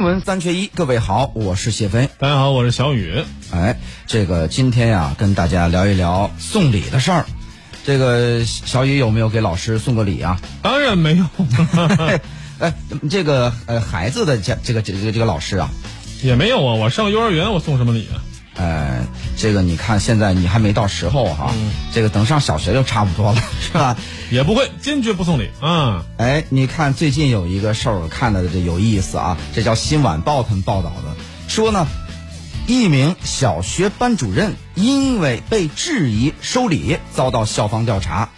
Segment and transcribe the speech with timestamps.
[0.00, 2.08] 新闻三缺一，各位好，我是谢飞。
[2.16, 3.22] 大家好，我是小雨。
[3.52, 7.26] 哎，这个今天呀，跟大家聊一聊送礼的事儿。
[7.84, 10.40] 这个小雨有没有给老师送过礼啊？
[10.62, 11.26] 当然没有。
[12.60, 12.72] 哎，
[13.10, 15.68] 这个呃，孩子的家这个这个这个老师啊，
[16.22, 16.76] 也没有啊。
[16.76, 18.24] 我上幼儿园，我送什么礼啊？
[18.54, 19.06] 呃，
[19.40, 21.50] 这个你看，现在你还没到时候哈，
[21.94, 23.96] 这个等上小学就差不多了， 是吧？
[24.30, 26.04] 也不会，坚决不送礼嗯！
[26.18, 31.16] 哎，你看最近有一个事儿，我看的这有意思啊，这叫《新晚报》他们报道的，
[31.48, 31.86] 说呢，
[32.66, 38.28] 一名小学班主任因为被质疑收礼，遭到校方调查。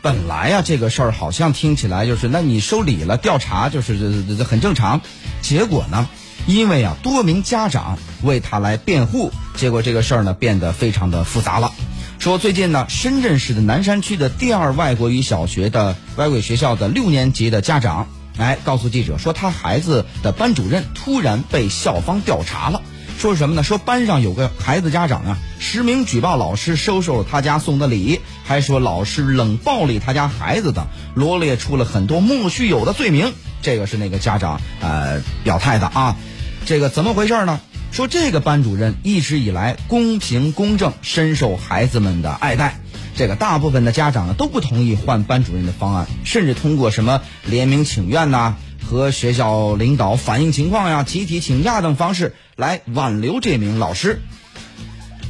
[0.00, 5.00] 本来呀，这个事儿好像听起来就是，那你收礼了，调查就是这这这很正常。
[5.40, 6.08] 结果呢？
[6.46, 11.72] 因为啊，多名家长为他来辩护，结果这个事儿呢变得非常的复杂了。
[12.18, 22.80] 说最近呢，深圳市的南山区的第二外国语小学的外国语学校的六年级的家长，哎，告诉记者说，他孩子的班主任突然被校方调查了，
[23.18, 23.64] 说什么呢？
[23.64, 33.32] 说班上有个孩子家长啊，实名举报老师收受了他家送的礼，还说老师冷暴力他家孩子等，罗列出了很多莫须有的罪名。
[33.62, 36.16] 这个是那个家长呃表态的啊。
[36.64, 37.60] 这个怎么回事呢？
[37.90, 42.78] 说这个班主任一直以来公平公正，深受孩子们的爱戴。
[43.14, 48.54] 这个大部分的家长呢都不同意换班主任的方案，甚至通过什么联名请愿呐，
[48.88, 54.22] 和学校领导反映情况呀，集体请假等方式来挽留这名老师。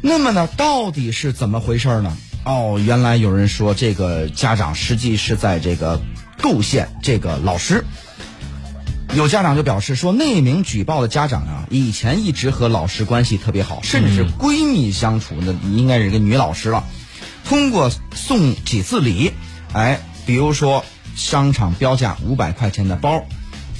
[0.00, 2.16] 那么呢，到底是怎么回事呢？
[2.44, 6.00] 哦，原来有人说这个家长实际是在这个
[6.40, 7.84] 构陷这个老师。
[9.14, 16.82] 有家长就表示说，那名举报的家长啊，以前一直和老师关系特别好，甚至是闺蜜相处的，应该是一个女老师了。
[17.44, 19.32] 通过送几次礼，
[19.72, 23.22] 哎，比如说商场标价五百块钱的包，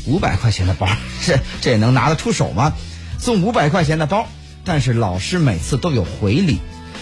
[0.07, 0.87] 五百块钱的包，
[1.27, 2.73] 这这也能拿得出手吗？
[3.19, 4.29] 送五百块钱的包，
[4.65, 6.61] 但是老师每次都有回礼。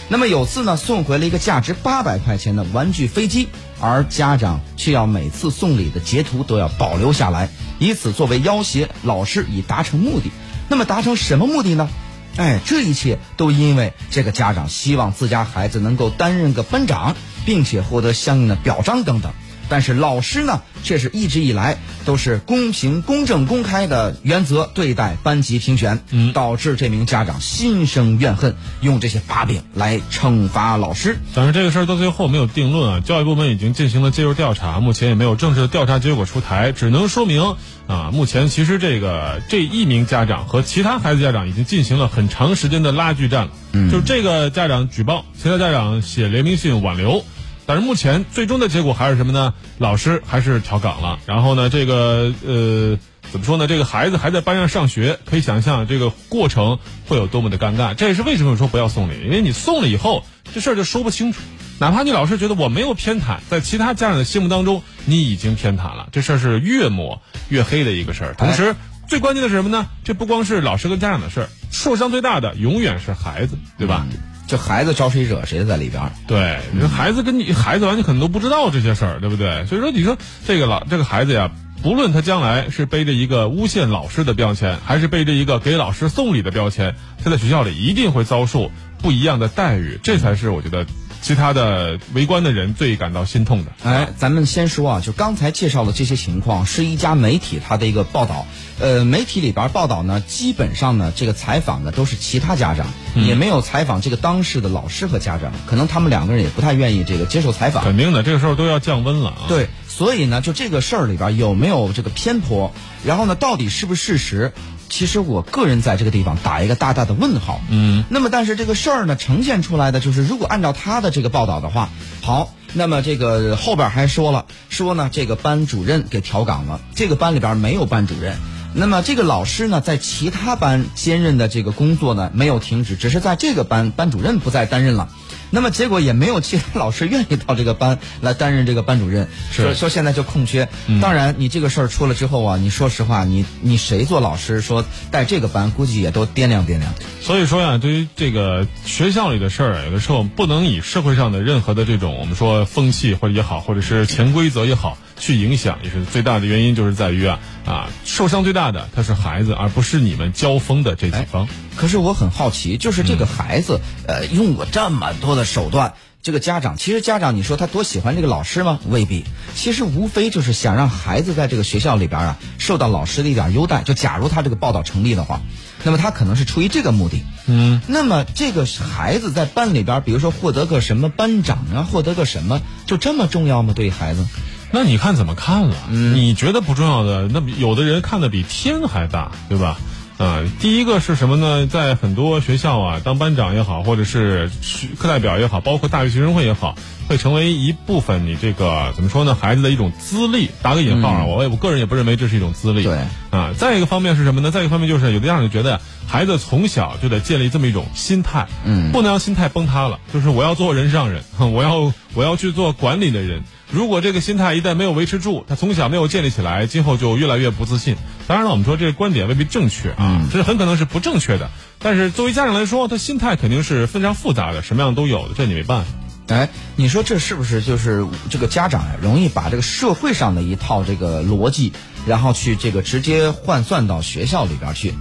[0.08, 3.49] 那么有次呢，送回了一个价值八百块钱的玩具飞机，
[3.81, 10.31] 而家长却要每次送礼的截图都要保留下来，以此作为要挟老师以达成目的。
[10.69, 11.88] 那么达成什么目的呢？
[12.37, 19.32] 哎，这一切都因为这个家长希望自家孩子能够担任个班长，并且获得相应的表彰等等。
[19.72, 31.16] 但是老师呢，却是一直以来都是公平、公正、公开的原则对待班级评选，嗯，导致这名家长心生怨恨，用这些把柄来惩罚老师。
[31.34, 37.56] 但是这个事儿到最后没有定论啊，教育部门已经进行了介入调查，目前也没有正式的调查结果出台，只能说明
[37.87, 47.25] 啊，目前其实这个这一名家长和其他孩子家长已经进行了很长时间的拉锯战了，嗯，就是这个家长举报，其他家长写联名信挽留。
[47.67, 49.55] 但是目前最终的结果还是什么呢？
[49.78, 51.19] 老师还是调岗了。
[51.27, 52.99] 然后呢，这个呃，
[53.31, 53.67] 怎么说呢？
[53.67, 57.95] 这个孩子还在班上上学，可以想象这个过程会有多么的尴尬。
[57.95, 61.41] 这也是为什么说不要送礼，因为你送了以后，这事儿就说不清楚。
[61.78, 66.09] 哪怕你老师觉得我没有偏袒，在其他家长的心目当中，你已经偏袒了。
[66.12, 68.34] 这事儿是越抹越黑的一个事儿。
[68.34, 68.77] 同时，
[69.09, 69.87] 最关键的是什么呢？
[70.05, 74.06] 这不光是老师跟家长的事儿，受伤最大的永远是孩子，对吧？
[74.52, 76.02] 这孩子招谁惹谁在里边？
[76.26, 79.64] 对，你说孩子跟你孩子完全可能都不知道这些事儿，对不对？
[79.64, 81.50] 所以说，你说这个老这个孩子呀，
[81.82, 90.84] 不论他将来是背着一个诬陷老师的标签，还是背着一个给老师送礼的标签，他在学校里一定会遭受不一样的待遇，这才是我觉得。
[91.22, 93.72] 其他的围观的人最感到心痛的。
[93.84, 98.44] 哎，咱们先说啊，就刚才介绍的这些情况，是一家媒体它的一个报道。
[98.81, 105.53] 呃，媒体里边报道呢，基本上呢，这个采访的都是其他家长，也没有采访这个当事的老师和家长。
[105.66, 107.84] 可能他们两个人也不太愿意这个接受采访。
[107.84, 109.47] 肯定的，这个时候都要降温了啊。
[109.47, 112.72] 对，所以呢，就这个事儿里边有没有这个偏颇？
[113.05, 114.53] 然后呢，到底是不是事实？
[114.92, 117.62] 其实我个人在这个地方打一个大大的问号。
[117.70, 121.88] 嗯，那么但是这个事儿呢，呈现出来的就是，如果按照他的这个报道的话，
[122.20, 128.36] 好，那么这个后边还说了，说呢这个班主任给调岗了，这个班里边没有班主任，
[128.75, 135.08] 那么这个老师呢在其他班兼任的这个工作呢没有停止，只是在这个班班主任不再担任了。
[135.54, 140.66] 那么结果也没有其他老师愿意到这个班来担任这个班主任，说说现在就空缺。
[141.02, 146.94] 当然，你这个事儿出了之后啊，你说实话，你你谁做老师说带这个班，估计也都掂量掂量。
[147.20, 161.46] 所以说呀，对于这个学校里的事儿，有的时候不能以社会上的任何的这种我们说风气或者也好，或者是潜规则也好去影响，也是最大的原因，就是在于啊啊受伤最大的他是孩子，而不是你们交锋的这几方。
[161.76, 163.78] 可是我很好奇，就是这个孩子，
[164.08, 168.80] 呃，用过这么多的手段，这个家长，其实家长你说他多喜欢这个老师吗？
[168.88, 169.24] 未必，
[169.54, 173.84] 其实无非就是想让孩子在这个学校里边啊受到老师的一点优待。
[173.84, 175.40] 就假如他这个报道成立的话，
[175.84, 177.22] 那么他可能是出于这个目的。
[177.46, 183.72] 嗯，那么这个孩子在班里边，比如说获得个什么班长啊，获得个什么，就这么重要吗？
[183.72, 184.26] 对于孩子？
[184.72, 185.76] 那你看怎么看了？
[185.90, 189.78] 你觉得不重要的，那有的人看的比天还大，对吧？
[190.19, 191.66] 啊，第一个是什么呢？
[191.66, 194.50] 在很多学校啊，当班长也好，或者是
[194.98, 196.76] 课代表也好，包括大学学生会也好，
[197.08, 199.34] 会成为一部分你这个怎么说呢？
[199.34, 202.84] 孩子的一种资历，打个引号啊，我也我个人也不认为这是一种资历。
[202.84, 202.98] 对
[203.30, 204.50] 啊，再一个方面是什么呢？
[204.50, 209.98] 再一个方面就是有的家长就觉得孩子从小就得建立这么一种心态，嗯，不能让心态崩塌了。
[210.14, 213.42] 就是我要做人上人， 我要我要去做管理的人。
[213.72, 217.96] 如果这个心态一旦没有维持住，他从小没有建立起来，今后就越来越不自信。
[218.26, 221.50] 当然了，我们说这个观点未必正确啊，这很可能是不正确的。
[221.78, 225.90] 但是作为家长来说，他心态肯定是非常复杂的，什么样都有的，这你没办法。
[226.28, 231.72] 哎，你说这是不是就是这个家长呀，容易把这个社会上的一套这个逻辑，
[232.06, 234.92] 然后去这个直接换算到学校里边去？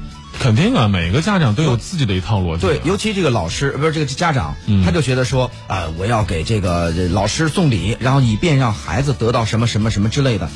[0.42, 2.62] 肯定啊，每个家长都有自己的一套逻辑。
[2.62, 10.50] 对，尤其这个老师不是这个家长，他就觉得说啊，我要给这个老师送礼，然后以便让孩子得到什么什么什么之类的。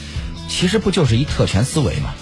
[0.50, 2.16] 其实不就是一特权思维吗？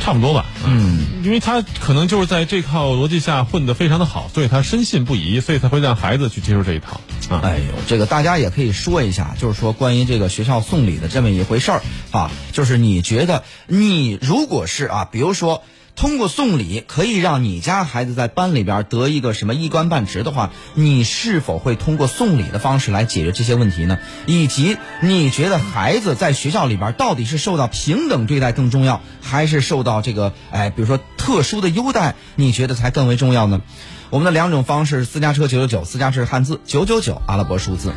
[0.00, 0.46] 差不多吧。
[0.64, 7.00] 嗯，因为他可能就是在这套逻辑下混得非常的好，所以他深信不疑，所以才会让孩子去接受这一套。
[7.28, 15.64] 啊，哎呦，这个大家也可以说一下，就是说关于这个学校送礼的这么一回事儿啊，就是你觉得你如果是啊，比如说。
[15.96, 23.98] 通过送礼可以让你家孩子在班里边得一个什么一官半职的话，你是否会通过送礼的方式来解决这些问题呢？
[24.26, 33.60] 以及你觉得孩子在学校里边到底是受到平等对待更重要，还是受到这个哎，比如说特殊的优待，你觉得才更为重要呢？
[34.08, 37.92] 我们的两种方式：私家车九九九，私家车汉字九九九，阿拉伯数字。